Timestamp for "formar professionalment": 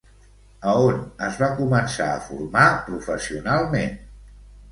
2.29-3.93